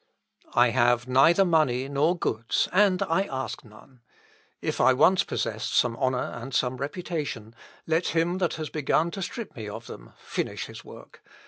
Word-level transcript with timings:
'I 0.55 0.69
have 0.71 1.07
neither 1.07 1.45
money 1.45 1.87
nor 1.87 2.17
goods, 2.17 2.67
and 2.71 3.03
I 3.03 3.25
ask 3.31 3.63
none. 3.63 3.99
If 4.59 4.81
I 4.81 4.93
once 4.93 5.23
possessed 5.23 5.75
some 5.77 5.95
honour 5.95 6.17
and 6.41 6.55
some 6.55 6.77
reputation, 6.77 7.53
let 7.85 8.07
him 8.07 8.39
that 8.39 8.55
has 8.55 8.69
begun 8.71 9.11
to 9.11 9.21
strip 9.21 9.55
me 9.55 9.69
of 9.69 9.85
them 9.85 10.13
finish 10.17 10.65
his 10.65 10.83
work. 10.83 11.21